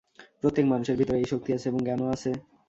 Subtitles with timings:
[0.41, 2.29] প্রত্যেক মানুষের ভিতরে এই শক্তি আছে এবং জ্ঞানও আছে।